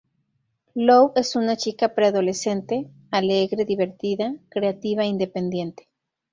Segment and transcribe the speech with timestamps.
[0.73, 5.89] Lou es una chica pre-adolescente, alegre, divertida, creativa e independiente.